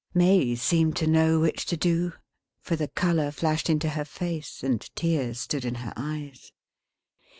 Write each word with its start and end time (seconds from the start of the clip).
May 0.15 0.55
seemed 0.55 0.95
to 0.95 1.05
know 1.05 1.39
which 1.39 1.63
to 1.67 1.77
do; 1.77 2.13
for 2.59 2.75
the 2.75 2.87
color 2.87 3.29
flashed 3.29 3.69
into 3.69 3.89
her 3.89 4.03
face, 4.03 4.63
and 4.63 4.81
tears 4.95 5.37
stood 5.39 5.63
in 5.63 5.75
her 5.75 5.93
eyes. 5.95 6.51